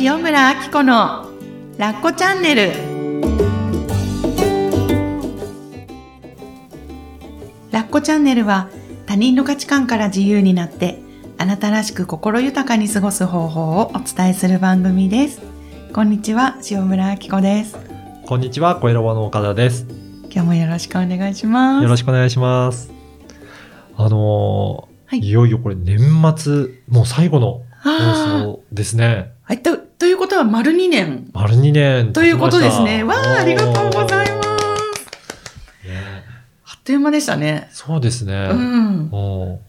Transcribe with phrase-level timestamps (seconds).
[0.00, 1.30] 塩村あき子の
[1.78, 2.72] ラッコチャンネル
[7.70, 8.70] ラッコチャンネルは
[9.06, 11.00] 他人の価値観から自由になって
[11.38, 15.40] あなたらしく心豊かに過ごす方法をお伝えする番組です
[15.92, 17.76] こんにちは塩村あき子です
[18.26, 19.86] こんにちは、小色場の岡田です。
[20.30, 22.90] 今日もよろしくお願いしますよろしくお願いします。
[23.96, 25.98] あのーはいい、よいよこれ年
[26.34, 29.33] 末、もう最後の放あ送ですね。
[29.44, 34.48] はいとということは丸2年丸2年ということですねわあありがとうございます
[35.86, 36.24] ね
[36.64, 38.48] あっという間でしたねそうですね。
[38.50, 39.60] うん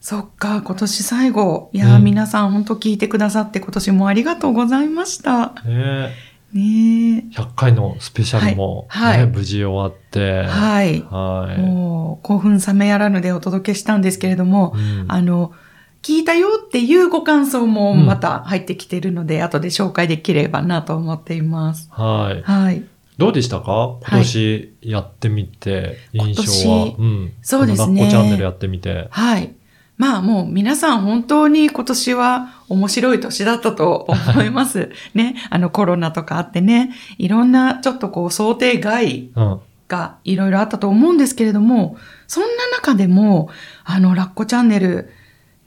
[0.00, 1.68] そっか、今年最後。
[1.74, 5.54] いやー、うん皆さん本当聞いてくださって今年もありがとうございました。
[5.66, 6.14] ね
[6.54, 10.20] ね100回のスペシャルも、ねはいはい無事終わって。
[10.20, 10.46] え。
[10.48, 11.02] はい。
[11.02, 11.60] はい。
[11.60, 15.52] もう、興奮冷めやらぬでお届けしたんですけれども、うんあの、
[16.02, 21.88] 聞いたよっていうご感想もうんまた入ってきてるので、後で紹介できればなと思っています。
[21.90, 22.42] はい。
[22.42, 22.84] はい。
[23.16, 23.98] どうでしたか？
[24.08, 26.94] 今年やってみて、印象は？
[26.98, 27.32] うん。
[27.42, 29.08] そうですねこのラッコチャンネルやってみて。
[29.10, 29.54] はい。
[29.96, 34.90] まあもう皆さん本当に今年は面白い年だったと思います。
[35.14, 35.34] ね。
[35.50, 39.60] あのコロナとかあってね、いろんなちょっとこう想定外うん。
[39.88, 41.96] がいろいろあったと思うんですけれども、
[42.26, 43.48] そんな中でも、
[43.84, 45.10] あの、ラッコチャンネル、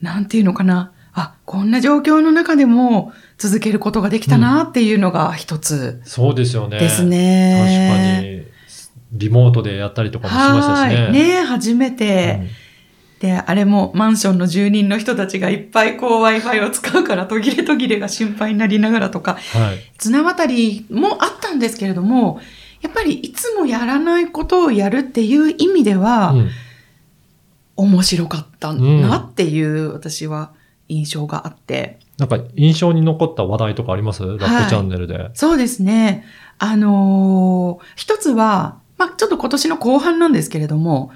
[0.02, 6.78] なんていうのかな、あ、こんな状況の中でも続けることができたなっていうのが一つそうですよね。
[6.78, 8.16] です確ね。
[8.18, 11.02] かに、リモートでやったりとかもしましたしね。
[11.04, 11.12] はい。
[11.12, 12.40] ね初めて、
[13.20, 19.78] で、あれもマンションの住人の人たちがいっぱいこう Wi-Fi を使うから途切れ途切れが心配になりながらとか、うんはい。
[19.98, 22.40] 綱渡りもあったんですけれども、
[22.80, 26.48] やっぱりいつもやらないことをやるっていう意味では、うん
[27.76, 30.52] 面白かったなっていう私は
[30.88, 31.98] 印象があって。
[32.18, 34.22] なんか印象に残った話題とかあります？
[34.22, 35.30] ラッコチャンネルで。
[35.34, 36.24] そうですね。
[36.58, 41.10] あのー一つは、まあちょっと今年の後半なんですけれども、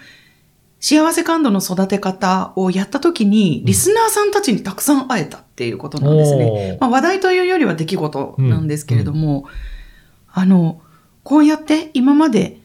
[0.81, 6.51] 幸せ感度の育て方をやった時に、リスナーさんたちにたくさん会えたっていうことなんですね。
[6.51, 9.47] おーまあ、話題というよりは出来事なんですけれども、
[10.33, 10.81] あの、
[11.23, 12.59] こうやって今まで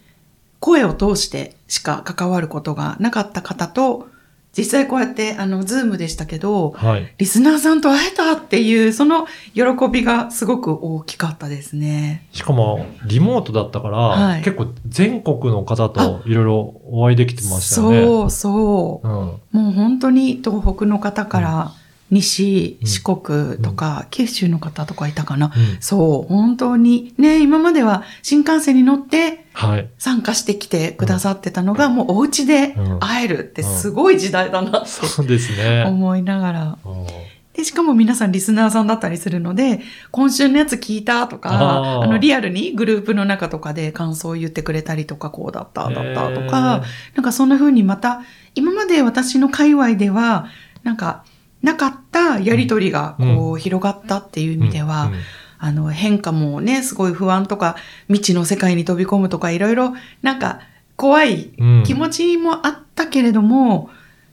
[0.62, 4.08] 声を通してしか関わることがなかった方と、
[4.56, 7.14] 実際こうやって、あの、ズームでしたけど、はい。
[7.18, 12.28] リスナーさんと会えたっていう、その喜びがすごく大きかったですね。
[12.34, 18.02] しかも、リモートだったから、はい結構全国の方といろいろお会いできてましたよね。
[18.04, 19.08] そうそう。
[19.08, 19.62] うん。
[19.64, 21.72] もう本当に東北の方から
[22.12, 25.48] 西、うん四国とか、九州の方とかいたかな。
[25.48, 27.14] うんそう、本当に。
[27.18, 29.90] ね、今までは新幹線に乗ってはい。
[29.98, 35.86] 参加してきてくださってたのが、もうお家でうん会えるってすごい時代だなってそうですね。
[35.88, 36.78] 思いながら。
[36.86, 37.06] うん
[37.54, 46.84] で、しかも皆さんリスナーさんだったりするので、今週のやつ聞いたとか、あの、リアルにグループの中とかで感想を言ってくれたりとか、こうだった、だったとか、
[47.16, 48.22] なんかそんな風にまた、
[48.56, 50.48] 今まで私の界隈では、
[50.84, 51.26] なんか、
[51.62, 55.20] なかったやりとりがこう広がったっていう意味では、うんうん
[55.64, 57.76] あの変化もね、すごい不安とか、
[58.08, 60.62] 未知の世界に飛び込むとか、いろいろなんか
[60.96, 63.92] 怖いうん気持ちもあったけれども、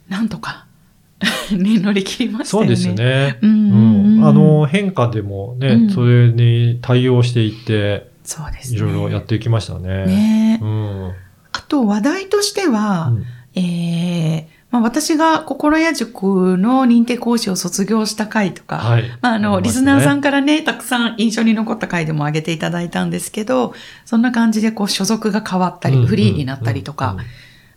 [0.09, 0.65] なんとか、
[1.53, 2.75] ね、乗り切りましたよね。
[2.77, 3.38] そうですね。
[3.43, 8.78] うんうんうんあの、変化でもね、うんそれに対応していって、そうですね。
[8.78, 10.06] いろいろやっていきましたね。
[10.06, 11.12] ねうん。
[11.53, 13.25] あと話題としては、うん
[13.55, 19.05] えーまあ、私が心屋塾の認定講師を卒業した回とか、はい。
[19.23, 23.73] まあ、あの、リスナーさんからね、たくさん印象に残った回でも挙げていただいたんですけど、
[24.05, 27.27] そんな感じでこう所属が変わったり、うんフリーになったりとか、うんうん。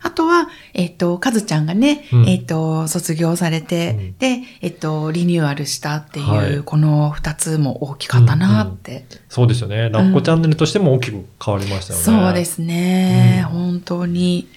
[0.02, 2.28] あとは、えっ、と、かずちゃんがね、うん。
[2.28, 4.18] えっ、と、卒業されて、うん。
[4.18, 6.62] で、えっ、と、リニューアルしたっていう、はい。
[6.62, 9.06] この二つも大きかったなって。
[9.28, 9.88] そうですよね。
[9.88, 12.04] ラッコチャンネルとしても大きく変わりましたよね。
[12.04, 13.50] そうですね、うん。
[13.50, 14.48] 本当に。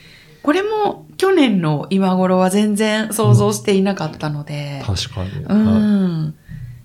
[0.45, 5.31] これも去年の今頃は全然想像していなかったので、確かに。
[5.43, 5.59] うはい。
[5.59, 6.35] ん。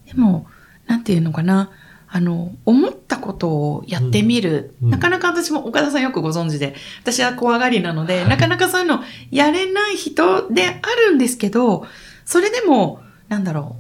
[0.06, 0.46] でも、
[0.86, 1.70] なんていうのかな。
[2.12, 4.74] あの、思ったことをやってみる。
[4.82, 4.90] うん。
[4.90, 9.00] なかなか私も岡田さんよくご存知で、私は怖がりなので、なかなかそういうの
[9.30, 11.86] やれない人であるんですけど、
[12.24, 13.76] それでも、なんだろ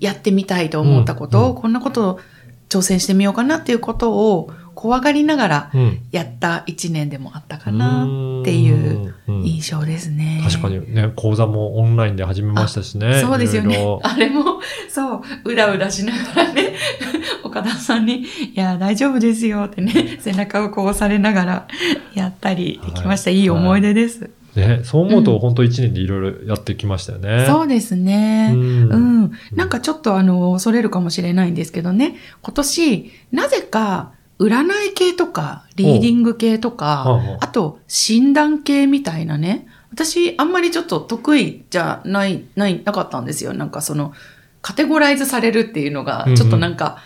[0.00, 1.62] う、やってみたいと思ったことを、うん。
[1.62, 2.20] こんなことを
[2.68, 4.52] 挑戦してみようかなっていうことを
[4.84, 5.98] 怖がりながらうん。
[6.10, 10.42] やった一年でもあったかなっていううんうん印象ですね。
[10.44, 13.18] 確かにね、講座もオンラインで始めましたしね。
[13.22, 14.00] そうですよねいろいろ。
[14.02, 14.60] あれも、
[14.90, 16.74] そう、うだうだしながらね、
[17.42, 21.68] 岡田さんに、いや、大丈夫ですよってね、背中をこうされながら
[22.14, 24.28] やったりできました。、はいいい思い出です。
[24.54, 27.46] ね、そう思うとうん本当一年でいろいろやってきましたよね。
[27.48, 28.52] そうですね。
[28.54, 29.32] ううんん。
[29.54, 37.48] なんかちょっとあの、恐れるかもしれないんですけどね、今年、なぜか、占い系とか、リーディング系とはあかは、あ。
[37.48, 43.52] と、診断系みたいなね、私、あんまりちょっと得意じゃない、ない、なかったんですよ。
[43.52, 44.12] なんかその、
[44.60, 46.36] カテゴライズされるっていうのがうんう、ん。
[46.36, 46.98] ちょっとなんか、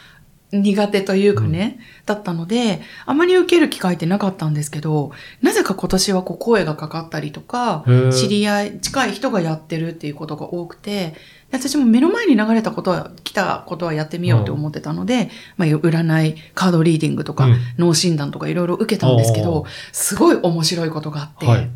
[0.51, 11.17] 苦手というかね、だったので、あまり受ける機会ってなかったんですけど、なぜか今年はこう声がかかったりとか、知り合い、近い人がやってるっていうことが多くて、で
[11.51, 21.71] 私も目の前に流れたことは、来たことはやってみようと思ってたので、まあ、占い、カードリーディングとか、うん脳診断とかいろいろ受けたんですけおどー、すごい面白いことがあって、はい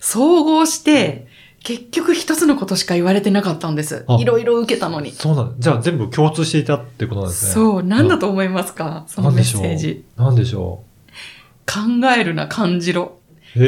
[0.00, 1.26] 総合して、
[1.64, 4.16] 結局一つのことしか言われてなかったんですあ。
[4.20, 5.10] いろいろ受けたのに。
[5.10, 7.52] そうなんじゃあ全部共通していたってことなんですね。
[7.52, 9.04] そう、なんだと思いますか？
[9.08, 10.04] そのメッセージ。
[10.16, 10.84] なんでしょ
[11.66, 11.80] 考
[12.16, 13.18] えるな、感じろ。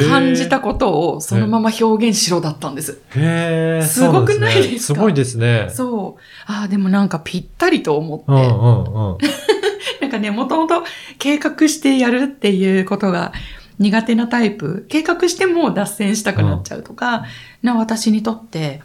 [0.09, 3.01] 感じたことをそのまま表現しろだったんです。
[3.15, 3.85] へえ。
[3.85, 4.93] すごくないですか？
[4.95, 5.69] すごいですね。
[5.71, 6.21] そう。
[6.51, 8.25] ああ、でもなんかぴったりと思って。
[8.27, 9.17] うんうんうん。
[10.01, 10.83] なんかね、もともと
[11.17, 13.33] 計画してやるっていうことが
[13.79, 14.85] 苦手なタイプ。
[14.89, 17.25] 計画しても脱線したくなっちゃうとか、
[17.63, 18.81] な私にとって、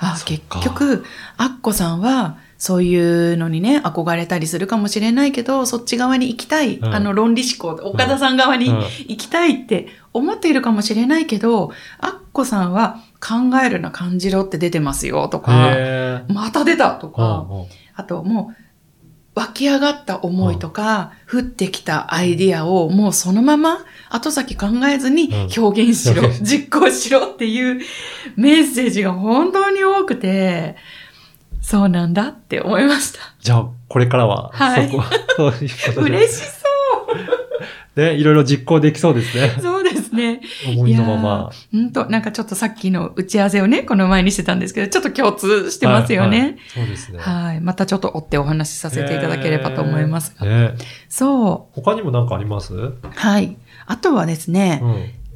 [0.00, 1.04] あ結そっか局、
[1.36, 6.92] アッコさんは、そういうのにね、憧れたりするかもしれないけど、そっち側に行きたい、うん。
[6.92, 8.78] あの論理思考、岡田さん側にうん。
[8.80, 11.70] 行きたいって思っているかもしれないけど、
[12.00, 15.52] アッコさんは考えるな感じろって出てますよとか。
[16.26, 17.66] また出たとか、うんうん。
[17.94, 25.62] あともう、湧き上がった思いとか、降ってきたアイディアをもうそのまま後先考えずにうん。
[25.62, 27.80] 表現しろ、表現実行しろっていう
[28.34, 30.74] メッセージが本当に多くて、
[31.68, 33.18] そうなんだって思いました。
[33.40, 35.04] じゃあ、これからは、はいそこ、
[35.36, 36.16] そういうことで。
[36.16, 39.60] 嬉しそね、いろいろ実行できそうですねう。。
[39.60, 40.40] そうですね。
[40.66, 41.50] 思いのまま。
[41.74, 46.38] うんと、なんかちょっとさっきの打ち合わせをね、この前にしてたんですけど、ちょっと共通してますよね。
[46.38, 47.18] はいはいそうですね。
[47.18, 47.60] はい。
[47.60, 50.46] またちょっと追ってお話しさせていただければと思いますが。
[50.46, 50.74] ね
[51.10, 51.74] そう。
[51.74, 52.72] 他にも何かあります？
[52.72, 52.98] うん。
[53.14, 53.58] はい。
[53.84, 54.82] あとはですね、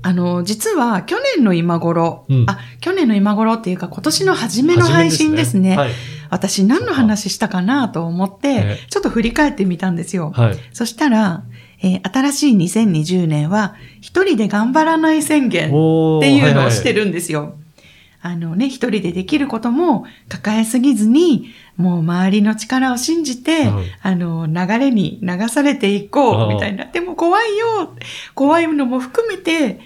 [0.02, 5.76] あの、実は去年の今頃、うんあ、去年の今頃っていうか今年の初めの配信ですね。
[5.76, 5.90] はい。
[6.32, 10.32] 私何の話したかなと思ってね、ちょっと振り返ってみたんですよ。
[10.34, 10.56] はい。
[10.72, 11.44] そしたら、
[11.82, 15.70] えー新しい2020年は、一人で頑張らない宣言っ
[16.22, 17.04] ていうのをしてる。
[17.04, 17.56] るんですよ。
[18.22, 26.86] あのね、一人でできることも抱えすぎずに、もう周りの力を信じて、うんあの、流れに流されていこう、みたいな。
[26.86, 27.94] でも怖いよ
[28.34, 29.80] 怖いのも含めて、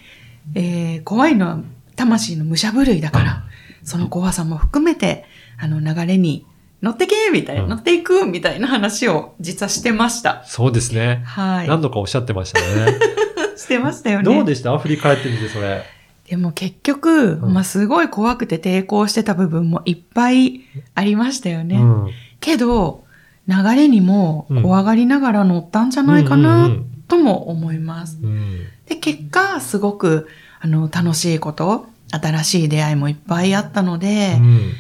[0.55, 1.59] えー怖いのは
[1.97, 3.43] 魂の武者震いだから、
[3.83, 5.25] その怖さも含めて、
[5.59, 6.45] あの、流れに
[6.83, 10.43] 乗ってけみたいな、うん乗っていくみたいな話を実はしてました。
[10.47, 11.23] そうですね。
[11.25, 11.69] はい。
[11.69, 12.99] 何度かおっしゃってましたね。
[13.57, 14.25] してましたよね。
[14.25, 14.77] どうでした？
[14.79, 15.83] 振り返ってみて、それ。
[16.29, 20.61] でも結局、うんまあすごい怖くて抵抗してた部分もいっぱい
[20.95, 21.77] ありましたよね。
[21.77, 22.11] うん。
[22.41, 23.05] けど、
[23.49, 28.19] 流れにも怖がりながら乗ったんじゃないかなうんとも思います。
[28.21, 28.59] うん。
[28.89, 30.27] で、結果、すごく、
[30.61, 34.73] あの、楽しいこと、新しい出会いもいっぱいあったので、うん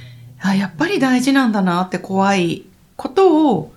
[0.48, 2.64] あやっぱり大事なんだなって怖い
[2.96, 3.72] ことを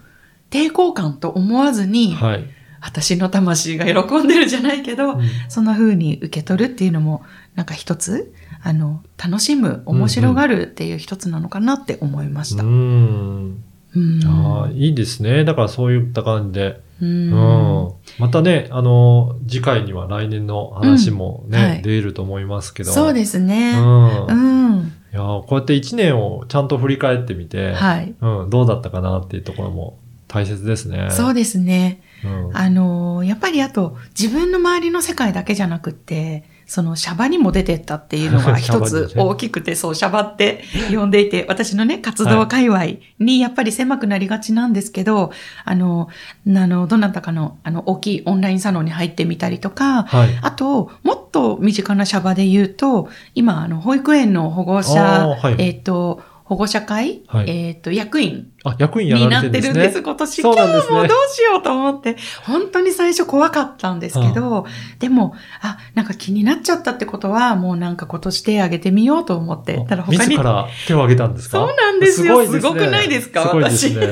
[0.49, 2.45] 抵抗感と思わずに、はい。
[2.81, 7.23] 私の魂が喜んでるじゃないけど、うんそんな風に受け取るっていうのも、
[7.55, 8.33] なんか一つ、
[8.63, 12.63] あの、楽しむ、面白がるっていう一つなのかなって思いました。
[12.63, 13.61] ううん。
[13.95, 14.21] ん。
[14.25, 15.43] ああ、いいですね。
[15.43, 16.81] だからそういった感じで。
[17.01, 17.93] ううんん。
[18.17, 22.91] またね、あの、次回には来年の話もね、うんはい出ると思いますけど。
[22.91, 23.73] そうですね。
[23.77, 23.83] うん。
[23.83, 24.93] いうん。
[25.15, 28.15] やーこうやって一年をちゃんと振り返ってみて、はい。
[28.21, 31.09] うん、どうだったかなっていうところも大切ですね。
[31.11, 32.01] そうですね。
[32.23, 32.57] うん。
[32.57, 42.85] あのーやっぱりあと、自分の周りの世界だけじゃなくって、そのシャバにも出てったっていうのが 一つ大きくて、そう、シャバって呼んでいて、私のね、活動界隈
[43.17, 45.31] にやっぱり狭くなりがちなんですけど、
[45.65, 46.09] あの、
[46.47, 50.29] あの、どなたかの、あの、大きいオンラインサロンに入ってみたりとか、はい。
[50.43, 57.49] あと、もっと身近なシャバで言うと、今、あの、保育園の保護あ者、ーはいえっ、と、保護者会、はい。
[57.49, 58.47] えっ、と、役員。
[58.63, 59.83] あ、役員やらになってれてるんですね。
[59.83, 60.41] るんです、今年。
[60.41, 60.85] そうなんですね。
[60.89, 64.65] 今日もどうしようと思って、本当に最初怖かったんですけど、
[64.97, 70.17] でも、あ、なんか気になっちゃったってことは、もうなんか今年手挙げてみようと思って、ただ他に。
[70.17, 71.59] 自ら手を挙げたんですか？
[71.59, 72.33] そうなんですよ。
[72.33, 72.61] ごいですね。
[72.61, 73.43] すごくないですか？
[73.43, 74.07] すごいですね。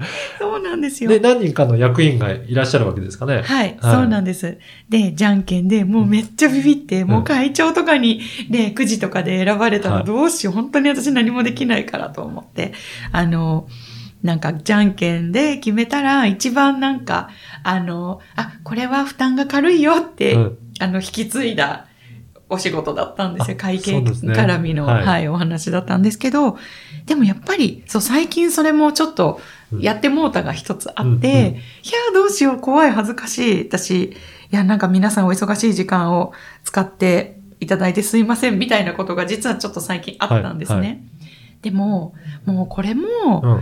[0.38, 1.10] そうなんですよ。
[1.10, 3.42] で、何人かの役員がいらっしゃるわけですかね。
[3.44, 4.58] はい、そうなんです。
[4.88, 12.72] で、じゃんけんでもうめっちゃビビって、もう会長とかに、ね、9時とかで選ばれたはいらどうしよう、本当に私何もできないからと思って、
[13.12, 13.68] あの、
[14.22, 17.30] なんか、じゃんけんで決めたら、一番なんか、
[17.62, 21.86] あの、あ、これは負担が軽いよって、うんあの、引き継いだ
[22.48, 23.56] お仕事だったんですよ。
[23.58, 26.58] あ会計絡みの、はいはい、お話だったんですけど、
[27.06, 29.40] でもやっぱり、そう、最近それもちょっと、
[29.78, 31.60] やってもうたが一つあって、うんうんいや、
[32.14, 33.68] どうしよう、怖い、恥ずかしい。
[33.68, 34.16] 私、い
[34.50, 36.32] や、なんか皆さんお忙しい時間を
[36.64, 40.78] 使っていただいてすいません、みたいなことが実はちょっと最近あったんですね。
[40.78, 40.96] はいは
[41.62, 42.14] でも、
[42.46, 43.60] もうこれも、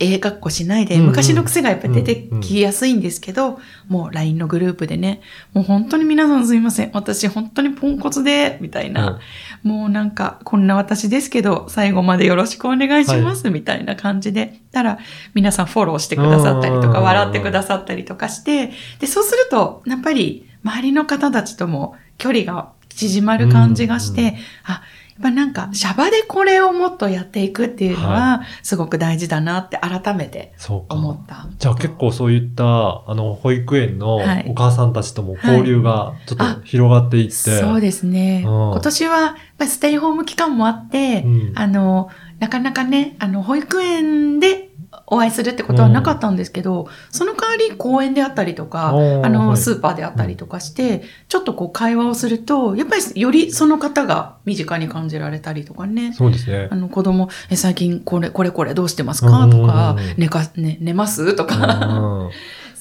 [0.00, 0.08] うん。
[0.08, 5.20] ええ格好しないで、昔の癖がやっぱり出てきやすいんですけど、もう LINE のグループでね、
[5.52, 6.90] もう本当に皆さんすいません。
[6.92, 9.18] 私本当にポンコツで、みたいな、
[9.62, 14.98] もうなんか、こんな私ですけど、最後までよろしくお願いします、みたいな感じで、たら、
[15.34, 24.80] 皆さんフォローしてくださったりとか、うん笑ってくださったりとかして、で、そうすると、やっぱり、周りの方たちとも距離が縮まる感じがして、うんうんあ、や
[25.18, 30.94] っぱなんか、シャバでこれをもっとやっていくっていうのは、すごく大事だなって改めてそうか。
[30.94, 31.48] 思った。
[31.58, 32.64] じゃあ結構そういった、
[33.06, 37.32] あの、保育園のはいお母さんたちとも交流がちょっと広がっていって。
[37.32, 38.44] そうですね。
[38.46, 44.67] うん今年は、やっぱりステイホーム期間もあって、うんあの、なかなかね、あの、保育園で
[45.10, 56.12] お会いするってことはなかったんですけど、その代わり公園であったりとか、あの、はいスーパーであったりとかして、ちょっとこう会話をすると、やっぱりよりその方が身近に感じられたりとかね。
[56.12, 56.76] そうですねあ。
[56.76, 59.44] の子供、え、最近これ、これこれどうしてますか？
[59.44, 61.34] うんとかうんうん、寝か、ね、寝ます？
[61.34, 62.28] とか。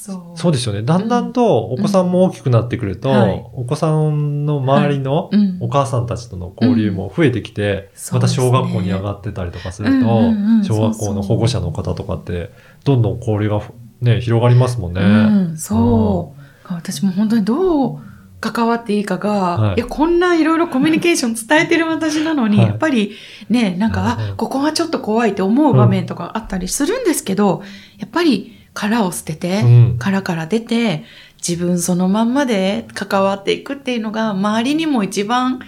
[0.07, 0.37] うんそう。
[0.37, 0.83] そうですよね。
[0.83, 3.15] だんだんとお子さんも大きくなってくると、うん。
[3.15, 3.45] はい。
[3.53, 5.57] お子さんの周りのうん。
[5.61, 8.47] お母さんたちとの交流も増えてきて、またそうですね。
[8.47, 12.51] 小学校に上がってたりとかすると、うんうんうん小学校の保護者の方とかって、
[12.83, 13.61] どんどん交流が
[14.01, 15.01] ね、広がりますもんね。
[15.01, 16.33] うん、そ
[16.69, 16.73] う。
[16.73, 17.99] 私も本当にどう
[18.39, 19.75] 関わっていいかが、はい。
[19.75, 22.67] い、や、こんないろいろコミュニケーション伝えてる私なのに、はい。
[22.67, 23.15] やっぱり
[23.49, 24.31] ね、なんか、うんうん。
[24.31, 27.63] あ、ここはちょっと怖いって思う場面とかあったりするんですけど、
[27.97, 31.03] やっぱり殻を捨てて、うん殻から出て、
[31.45, 35.59] 自分そのまんまで関わっていくっていうのが、周りにも一番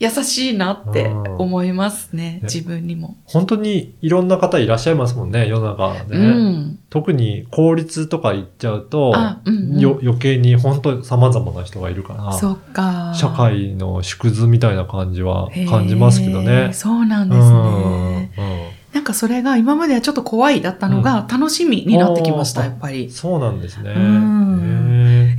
[0.00, 1.06] 優しいなって
[1.38, 3.16] 思いますね、うん自分にも。
[3.24, 6.00] 本当にいろんな方いらっしゃいますもんね、世の中ね。
[6.10, 6.78] うん。
[6.90, 13.12] 特に公立とか行っちゃうと、あうんうんよ余計に本当に様々な人がいるから、そっか。
[13.14, 16.72] 社会の縮図みたいな感じは感じますけどへねー。
[16.72, 18.32] そうなんうですんね。
[18.36, 18.75] なん
[19.06, 23.10] かそれが今まではちょっと怖いだったのが楽しみになってきました、うんやっぱり。
[23.10, 23.92] そうなんですね。
[23.96, 24.35] うん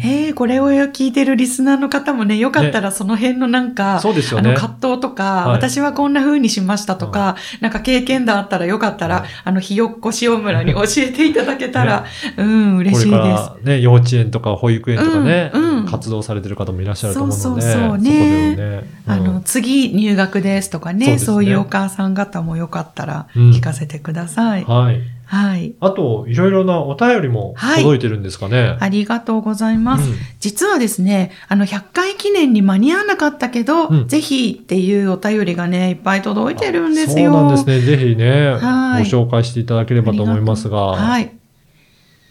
[0.04, 4.52] え、これを聞いてるリスナーの方もね、よかったらその辺のなんーか、そうですよね。
[4.52, 5.58] あの葛藤とか、はい。
[5.58, 9.28] 私はこんな風にしましたとか、なんか経験談あったらよかったら、はい。
[9.44, 12.06] あの、ひよっこ塩村に 教えていただけたら、
[12.38, 13.18] うん、嬉しいです。
[13.18, 15.86] らね、幼稚園とか保育園とかね、うんうん。
[15.86, 18.84] 活動されてる方もいらっしゃると思うので、そうそうそうね。
[19.08, 21.18] あの、次入学ですとかね。
[21.18, 23.52] そういうお母さん方もよかったらうん。
[23.52, 24.64] 聞かせてください。
[24.66, 25.17] はい。
[25.30, 25.76] はい。
[25.82, 28.78] あと、いろいろなお便りもはい届いてるんですかね。
[28.80, 30.10] ありがとうございます。
[30.10, 37.34] うん実はですね、あの、100回記念に間に合わなかったけど、うんぜひっていうお便りがね、いっぱい届いてるんですよ。
[37.34, 37.80] そうなんですね。
[37.82, 40.78] ぜひね、ごはい紹介していただければと思いますが。
[40.78, 41.32] はい。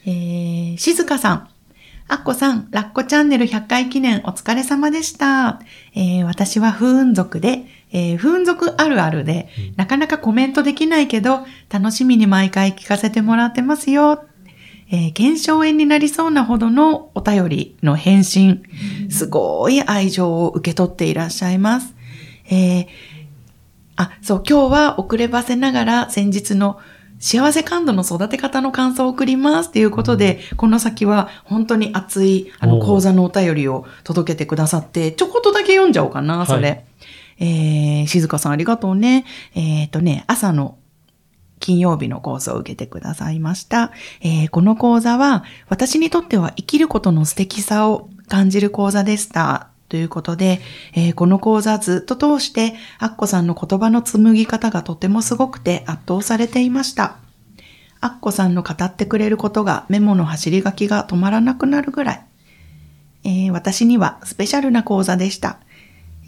[0.07, 1.49] えー、静香さん。
[2.09, 5.61] あっこさん、ラッコチャンネル100回記念お疲れ様でした。
[5.95, 14.25] えー私は風雲族で、えー風雲族あるあるで、うんなかなかコメントできないけど、楽しみに毎回聞かせてもらってますよ。
[14.89, 18.63] えー、検証炎になりそうなほどのお便りの返信、
[19.11, 21.95] すごい愛情を受け取っていらっしゃいます。
[22.49, 22.87] えー
[23.97, 26.79] あ、そう、今日は遅ればせながら先日の
[27.19, 36.69] 幸せ感度の育て方の感想を送りますっていうことで、この先は本当に熱いあの講座のお便りを届けてくださって、ちょこっとだけ読んじゃおうかな、それ。
[36.69, 36.77] は
[37.39, 39.25] えー、静香さんありがとうね。
[39.55, 40.79] えっ、とね、朝の
[41.61, 43.93] 金曜日の講座を受けてくださいました。
[44.21, 49.69] えーこの講座は私にとっては生きることの素敵さを感じる講座でした。
[49.89, 50.61] ということで、
[50.95, 57.17] えーこの講座ずっと通して、アッコさんの言葉の紡ぎ方がとてもすごくて圧倒されていました。
[58.01, 62.25] アッコさんの語ってくれることがメモの走り書きが止まらなくなるぐらい。
[63.25, 65.59] えー私にはスペシャルな講座でした。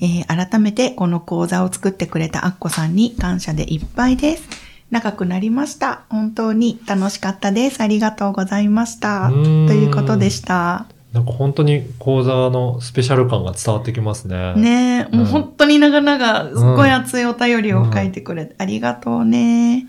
[0.00, 4.48] えー改めてこの講座を作ってくれたアッコさんに感謝でいっぱいです。
[4.90, 6.04] 長くなりました。
[6.08, 7.80] 本当に楽しかったです。
[7.82, 9.28] ありがとうございました。
[9.28, 9.38] うと
[9.74, 10.86] いうことでした。
[11.12, 14.54] なんか本当に講座のスペシャル感が伝わってきますね。
[14.54, 19.76] ねえ、もううん本当に長々、すっごい熱いお便りを書いてくれて、ありがとうね。
[19.76, 19.86] ね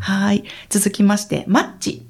[0.00, 0.44] はい。
[0.68, 2.06] 続きまして、マッチ。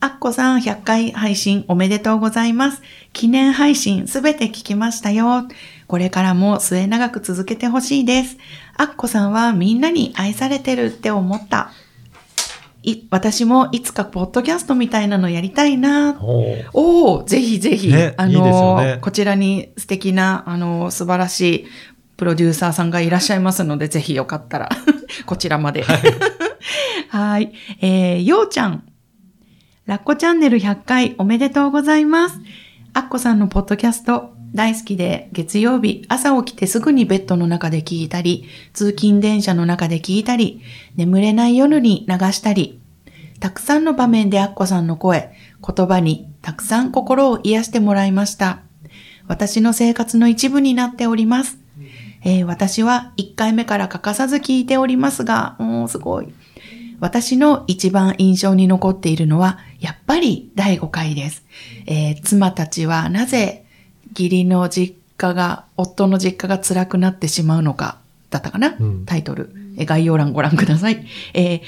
[0.00, 2.82] アッコさん100回配信おめでとうございます。
[3.12, 5.48] 記念配信すべて聞きましたよ。
[5.88, 8.36] これからも末永く続けてほしいです。
[8.76, 11.72] アッコさんはみんなに愛されてるって思った。
[12.82, 16.18] い私もいつかポッドキャストみたいなのやりたいな。
[16.20, 21.66] おーおおぜひぜひ、あねいいですよの、ねこちらに素敵な、あの、素晴らしい、
[22.18, 24.68] プロデューサーさんがいらっしゃいますので、ぜひよかったら、
[25.24, 25.84] こちらまで。
[27.08, 27.52] はい。
[27.80, 28.84] えー、ようちゃん。
[29.86, 32.38] ラッコチャンネル100回おめでとうございます。
[32.92, 40.62] アッコさんのポッドキャスト大好きで月曜日朝起きてすぐにベッドの中で聞いたり、通勤電車の中で聞いたり、
[40.96, 42.80] 眠れない夜に流したり、
[43.40, 45.32] たくさんの場面でアッコさんの声、
[45.64, 48.62] 言葉にたくさん心を癒してもらいました。
[49.26, 51.58] 私の生活の一部になっております。
[52.24, 56.28] えー私は1回目から欠かさず聞いておりますが、もうすごい。
[57.00, 61.44] 私の一番印象に残っているのは、やっぱり第5回です。
[61.86, 63.66] えー妻たちはなぜ
[64.18, 67.98] 義理の実家が、夫の実家が辛くなってしまうのか、
[68.30, 69.50] だったかな、うんタイトル。
[69.76, 71.06] えー概要欄ご覧ください。
[71.34, 71.60] えー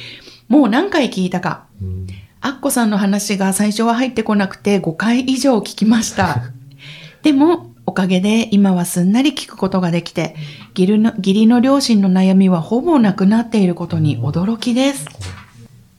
[0.48, 1.66] もう何回聞いたか。
[1.80, 2.06] うん
[2.42, 6.42] アッコさんの話が最初は入ってこなくて5回以上聞きました。
[7.22, 10.36] でも、おかげで今はすんなり聞くことができて、
[10.76, 15.06] 義理の義理の両親の悩みはほぼなくなっていることに驚きです。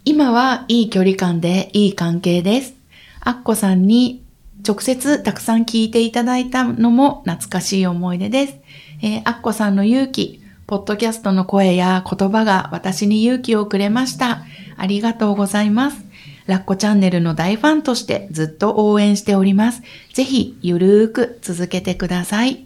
[0.03, 2.73] 今はいい距離感でいい関係です。
[3.19, 4.23] アッコさんに
[4.67, 8.55] 直接たくさん聞いていただいたのも懐かしい思い出です。
[9.01, 14.43] えーアッコさんの勇気、ポッドキャストの声や言葉が私に勇気をくれました。
[14.77, 16.03] ありがとうございます。
[16.45, 19.81] ラッコチャンネルの大ファンとしてずっと応援しております。
[20.13, 22.65] ぜひゆるーく続けてください。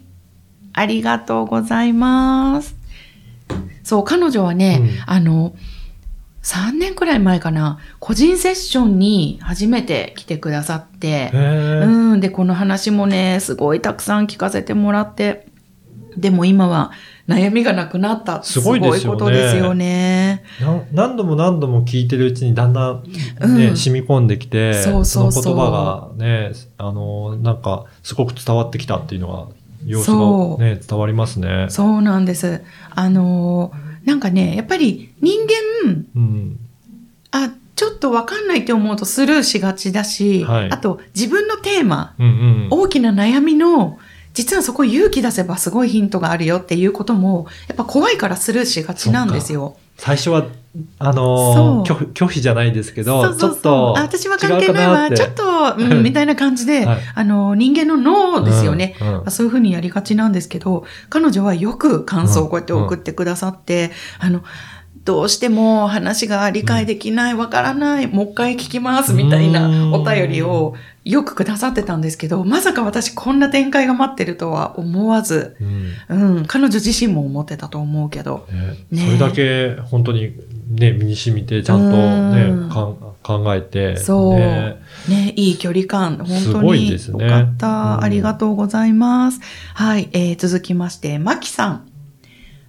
[0.72, 2.76] ありがとうございます。
[3.82, 5.54] そう、彼女はね、うんあの、
[6.46, 11.32] 3年くらい前かな、個人セッションに初めて来てくださって。
[11.34, 15.48] うん、で、この話もね、すごいたくさん聞かせてもらって、
[16.16, 16.92] でも今は
[17.28, 18.44] 悩みがなくなった。
[18.44, 20.44] すごいですよねことですよね。
[20.60, 23.10] な何度も何度も聞いてるうちにだんだんね、
[23.40, 29.48] うん染み込んできて、そうそうそうの言葉がね、あの、なんか、すごく伝わってきたっていうのは、
[29.84, 31.66] 様子がね、伝わりますね。
[31.70, 32.62] そうなんです。
[32.90, 35.46] あのーなんかね、やっぱり人
[35.84, 36.58] 間、うん。
[37.32, 42.68] あ、ちょっとわかんないって思うとスルーしがちだし、はいあと自分のテーマ、うんうん。
[42.70, 43.98] 大きな悩みの、
[44.36, 49.78] 実はそこ勇気出せばすごいヒントがあるよっていうことも、やっぱ怖いからスルーしがちなんですよ。
[49.96, 50.44] 最初は、
[50.98, 53.50] あのー拒否、拒否じゃないですけど、そうそうそう。
[53.52, 56.98] ちょっと、あ私は関係ないわ、ちょっと、うん、みたいな感じで、はい。
[57.14, 58.94] あの、人間の脳ですよね。
[59.00, 59.30] うんうん。
[59.30, 64.42] そういうふうにやりがちなんですけど、彼女はよく感想をこうやって送ってくださって、あの、
[65.06, 75.56] どうしても話が理解できない、わからない、もう一回聞きます、みたいなお便りをよくくださってたんですけど、まさか私こんな展開が待ってるとは思わず、
[76.10, 76.36] うん。
[76.36, 78.48] うん、彼女自身も思ってたと思うけど、
[78.90, 78.98] ね。
[78.98, 79.06] ね。
[79.06, 80.32] それだけ本当に
[80.68, 82.66] ね、身に染みて、ちゃんとうん。
[82.66, 84.34] ね、かん考えて、そう。
[84.34, 84.80] ね。
[85.08, 87.24] ね、いい距離感、本す当にごいですね。
[87.24, 88.02] よかった、うん。
[88.02, 89.40] ありがとうございます。
[89.74, 91.95] はい、えー続きまして、まきさん。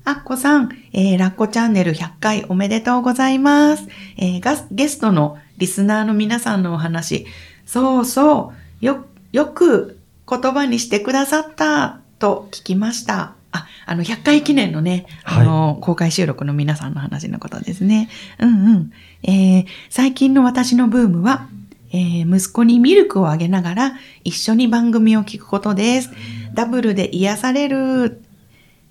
[0.08, 3.90] あっこさん、えーラッコチャンネル100回おめでとうございます。
[4.16, 7.26] えーゲストのリスナーの皆さんのお話、
[7.66, 13.34] そうそう、よ、よく言葉にしてくださったと聞きました。
[13.52, 18.08] あ、あの、100回記念のね、あの、公開収録の皆さんの話のことですね。
[18.40, 18.92] うんうん。
[19.24, 21.50] えー最近の私のブームは、
[21.92, 23.94] えー息子にミルクをあげながら
[24.24, 26.12] 一緒に番組を聞くことです。
[26.54, 28.22] ダブルで癒される。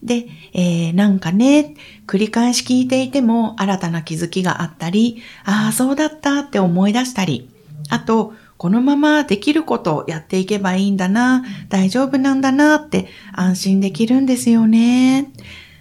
[0.02, 1.74] で、えーなんかね、
[2.06, 7.50] 繰り返し聞いていても新たな気づきがあったり、ああ、そうだったって思い出したり、
[7.88, 15.30] あと、このままできることをやっていけばいいんだな、大丈夫なんだなって安心できるんですよね。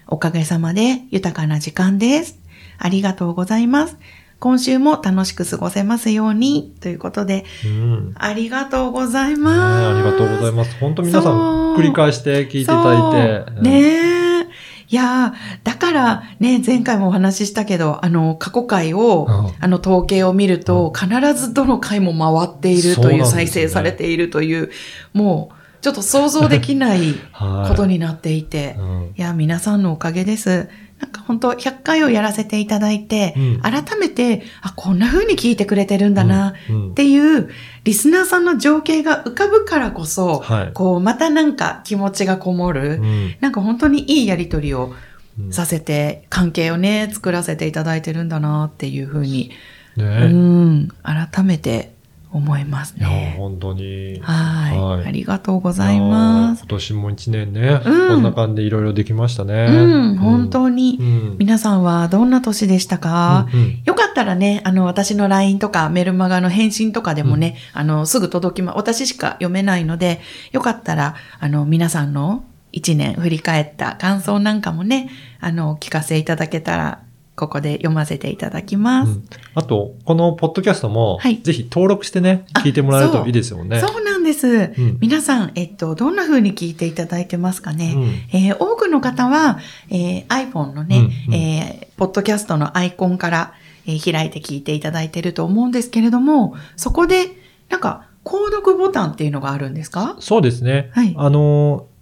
[0.07, 2.39] おかげさまで豊かな時間です。
[2.77, 3.97] ありがとうございます。
[4.45, 6.71] 今週も楽しく過ごせますように。
[6.79, 8.09] ということで、うん。
[8.09, 9.97] ねありがとうございあます。
[9.97, 10.77] りがとうございます。
[10.79, 11.33] 本当皆さん
[11.75, 13.61] 繰り返して聞いていただいて。
[13.61, 14.47] ねえ。
[14.87, 24.69] いやーだからね、前回もお話ししたけど、あの、過去回を、うんあの、統計を見ると、必ずどの回も回っているという、再生されているという、
[25.11, 30.69] もう、ちょっと想像できない はいことになっていて、うんいや、皆さんのおかげです。
[31.05, 33.61] なんか本当100回をやらせていただいて、うん。
[33.61, 36.91] 改めて、あ、こんな風に聞いてくれてるんだな、うん。
[36.91, 37.49] っていう、
[37.83, 40.73] リスナーさんの情景が浮かぶからこそ、はい。
[40.73, 43.35] こう、またなんか気持ちがこもる、うん。
[43.39, 44.95] なんか本当にいいやりとりを
[45.37, 45.53] うん。
[45.53, 49.51] させて、関係をね、作らせていただいてるんだなっていう風に、
[49.97, 51.94] うねん、改めて
[52.35, 53.35] 思いますいや、ね。
[53.37, 54.19] 本当に。
[54.21, 56.59] はいはいありがとうございます。
[56.59, 59.67] 今年も一年ね、うんこんな感じでいろいろできましたね。
[59.69, 61.35] うん、本当に、うん。
[61.37, 63.47] 皆さんはどんな年でしたか、
[63.85, 70.19] よかったらね、あの、私の LINE とかメルマガの返信とかでもね、あの、すぐ届きま、私しか読めないので、
[70.51, 72.43] よかったら、あの、皆さんの
[72.73, 77.04] 1年振り返った感想なんかもね、あの、お聞かせいただけたら、
[77.35, 79.11] ここで読ませていただきます。
[79.11, 79.25] うん
[79.57, 83.79] あと、このポッドキャストも、はいぜひ登録してね、あ聞いてもらえるといいですよね。
[83.79, 84.47] そうなんです。
[84.47, 87.93] うん皆さん、えっと、どんな風に聞いていただいてますかね？
[87.95, 88.03] うん
[88.37, 93.53] えー多くの方は、えー iPhone のね、うんうんえーポッドキャストのアイコンから、
[93.87, 97.27] えー開いて聞いていただいてると思うんですけれども、そこで、
[97.69, 100.15] なんか、購読ボタンっていうのがあるんですか？
[100.19, 100.89] そうですね。
[100.93, 101.94] はいあのー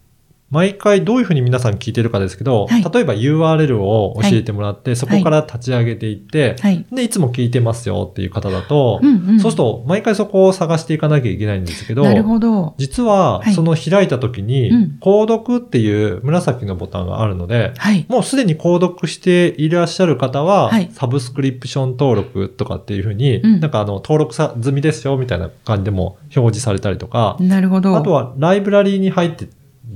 [0.54, 6.86] 毎回どういうふうに皆さん聞いてるかですけど、はい例えば URL を教えてもらって、そこから立ち上げていって、はい。
[6.92, 9.39] で、いつも聞いてますよっていう方だと、うんうん。
[9.39, 12.76] そうすると毎回そこを探していかなきゃいけないんですけど、なるほど。
[12.78, 18.06] 実ははいその開いた時に、うん購読っていう紫のボタンがあるので、はい。
[18.08, 27.96] もうすでに購読していらっしゃる方は、はいサブスクリプション登録とかっていうふうに、うんなんかあの、登録さ済みですよみたいな感じでも表示されたりとか、なるほど。
[27.98, 29.48] あとはライブラリーに入って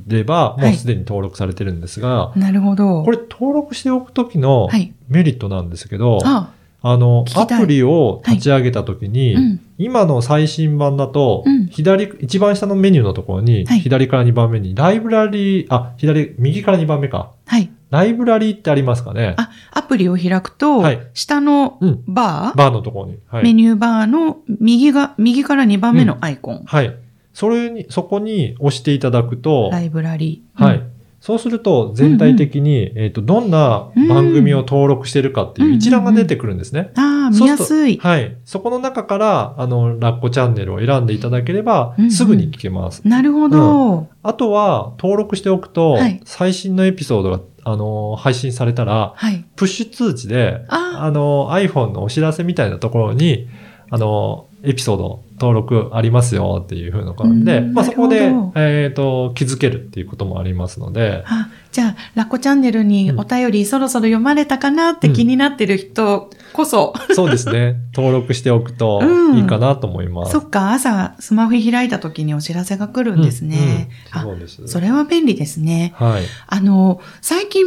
[0.07, 3.03] れば、いもうすでに登録されてるんですが、なるほど。
[3.03, 4.93] これ登録しておくときのはい。
[5.09, 9.59] メリットなんですけど、あ、あの、アプリを立ち上げたときに、うん。
[9.77, 17.31] 今の最新版だと、うん左、一番下のメニューのところに、はい左から2番目に、ライブラリー、あ、左、右から2番目か。
[17.45, 17.69] はい。
[17.89, 19.33] ライブラリーってありますかね？
[19.37, 22.03] あ、アプリを開くと、はい下のうん。
[22.05, 23.19] バー、バーのところに。
[23.27, 23.43] はい。
[23.43, 26.63] メニューバーの右が、右から2番目のアイコン。
[26.65, 26.93] はい。
[27.37, 30.63] それに、そこに押していただくと、ライブラリー。
[30.63, 30.81] はい。
[31.21, 36.89] そうすると、全体的に、えっ、と、どんな番組を登録してるかっていう一覧が出てくるんですね。
[36.95, 37.99] ああ、見やすい。
[37.99, 38.35] はい。
[38.43, 43.07] そこの中から、あの、ラッコチャンネルを選んでいただければすぐに聞けます。
[43.07, 44.07] なるほど。
[44.23, 49.45] あとは、登録しておくと、はい最新のエピソードが、あの、配信されたら、はい。
[49.55, 53.47] プッシュ通知で、ああの、iPhone のお知らせみたいなところに、
[53.91, 67.75] あの、エピソード登録ありますよっていう風な感じで、うんまあそこでえっ、と、気づけるっていうこともありますので、あ、じゃあ、ラッコチャンネルにお便りそろそろ読まれたかなって気になってる人こそ、そうですね。
[67.93, 70.31] 登録しておくとうんいいかなと思います。
[70.31, 73.89] そっか、朝スマホ開いた時にお知らせが来るんですね。
[74.15, 74.67] うんそうです。
[74.67, 75.93] それは便利ですね。
[75.97, 76.23] はい。
[76.47, 77.63] あの、最近、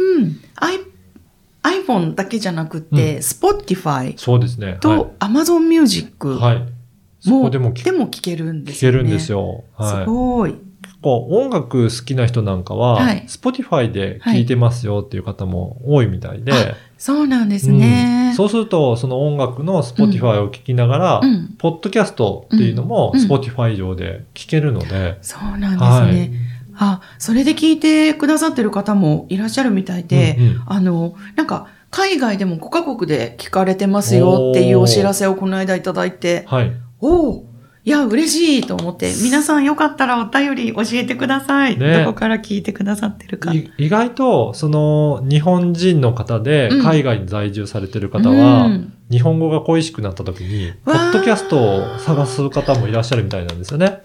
[1.63, 4.77] iPhone だけじゃなくて、う Spotify そうですね。
[4.81, 6.80] と Amazon Music はい。
[7.23, 7.29] はい。
[7.29, 8.97] そも、こでも聞でも聞けるんで聞すよね。
[8.99, 9.63] けるんですよ。
[9.75, 10.05] はいす。
[10.05, 10.51] ごい。
[10.81, 16.55] 結構音楽好きな人なんかは、はい Spotify で聞いてますよっていう方も多いみたいで、あ
[16.97, 18.33] そうなんですうんね。
[18.35, 21.55] そうすると、その音楽の Spotify を聞きながら、うん。
[21.57, 26.37] ポッドキャストっていうのもうん Spotify 上で聞けるので、そうなんですね。
[26.73, 26.91] はい。
[26.93, 36.71] あ、それで聞いてくださってる方もいらっしゃるみたいで、うんうんあの、なんか、海外でも5カ国で聞かれてますよっていうお知らせをこの間いただいて、はい。
[37.01, 37.51] おお
[37.83, 41.79] いや、嬉しいと思って、皆さんよかったらお便り教えてください。
[41.79, 43.51] ねどこから聞いてくださってるか。
[43.53, 53.99] い意外と、その、日本人の方でうん海外に在住されてる方は、うん日本語が恋しくなった時に、ポッドキャストを探す方もいらっしゃるみたいなんですよね。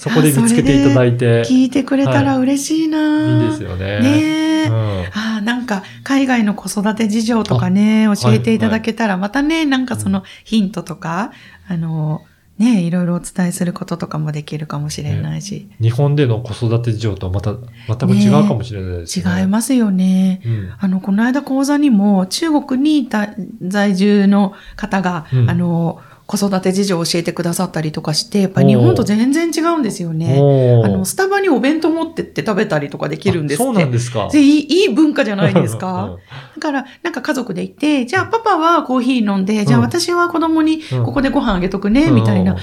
[0.00, 4.00] そこで見つけていただいて、聞いてくれたら嬉しいな、いいですよね。
[4.00, 4.66] ねえ。
[4.66, 11.32] うんああ、なんか、海外の子育て事情とかね、教えていただけたら、またね、なんかそのヒントとか、
[11.68, 12.22] あの、
[12.56, 17.54] ね、いろいろお伝えすることとかもできるかもしれないし、日本での子育て事情とはまた、
[17.88, 19.40] 全く違うかもしれないですね。
[19.40, 20.40] 違いますよね。
[20.44, 20.72] うん。
[20.78, 30.38] あの、この間講座にも、中国にいた在住の方が、うんあの、子育て事情を教えてくださったりとかして、やっぱり日本と全然違うんですよね。
[30.84, 33.62] あの、スタバにお弁当持ってって食べたりとかできるんですって。
[33.64, 34.28] あそうなんですか。
[34.30, 36.18] でいいいい文化じゃないですうんか。
[36.54, 42.56] だから、なんか家族で行って、じゃあパパはコーヒー飲んで、じゃあうん私は子供にうんここでご飯あげとくね、うんみたいな。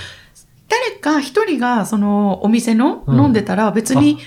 [0.70, 4.18] 誰か一人がそのお店のうん飲んでたら別に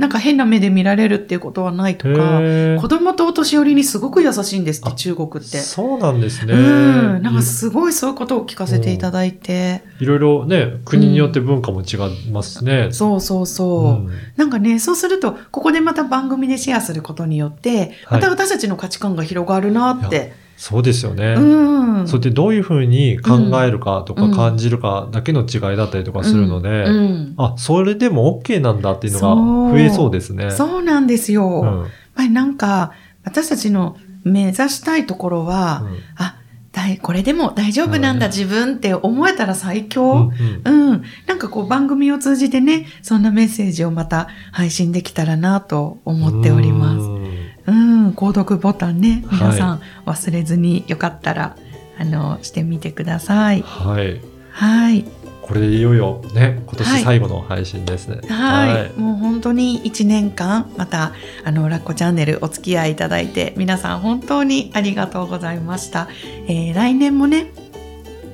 [0.00, 2.40] なんか変な目で見られるっていうことはないとか、
[2.80, 5.58] 子供とお年寄りにすごく優しいんですって、あ中国って。
[5.58, 6.54] そうなんですね。
[6.54, 7.22] うん。
[7.22, 9.82] なんかすごいそういうことを聞かせていただいて。
[10.00, 12.88] いろいろね、国によって文化も違いますね。
[12.92, 14.06] そうそうそう。
[14.06, 20.32] うんなんかね、そうすると、ここでまた番組でシェアすることによって、はいまた私たちの価値観が広がるなって。
[20.60, 21.36] そうですよね。
[21.38, 22.06] うん。
[22.06, 30.50] それでどういうふうに考えるかとかうん感じるかだけの違いだったりとかするので、うんうんあ、それでも OK なんだっていうのが増えそうですね。
[30.50, 31.62] そうなんですよ。
[31.62, 32.92] うんやっぱりなんか、
[33.24, 36.36] 私たちの目指したいところは、うんあ、
[36.72, 40.30] だいこれでも大丈夫なんだ、うん自分って思えたら最うん強。
[40.64, 41.02] うんうん。
[41.26, 47.29] なんかこう番組を通じてね、そんなメッセージをまた配信できたらなと思っております。
[47.66, 51.56] うんうん、購読ボタンね、皆さはん忘れずによかったら、
[51.98, 53.62] あの、してみてください。
[53.62, 54.20] はい。
[54.50, 55.04] はい。
[55.42, 58.20] これでいよいよね、今年最後の配信ですね。
[58.28, 58.72] はい。
[58.72, 61.12] はい、もう本当に1年間、また、
[61.44, 66.08] あの、ラッコチャンネルお付き合いいただいて、皆さん本当にありがとうございました。
[66.46, 67.50] えー、来年もね、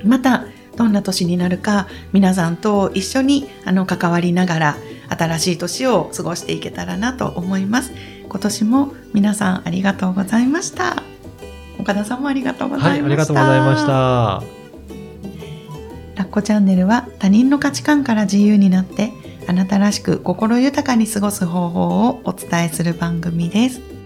[0.03, 4.77] また、どんな年になるか、皆さんと一緒に、あの、関わりながら、
[5.09, 7.91] 新しい年を過ごしていけたらなと思います。
[8.29, 11.03] 今年も皆さんありがとうございました。
[11.79, 12.93] 岡田さんもありがとうございました。
[12.93, 14.57] はい、ありがとうございました。
[16.15, 19.11] ラッコチャンネルは他人の価値観から自由になって
[19.47, 23.96] あなたらしく心豊かに過ごす方法をお伝えする番組です。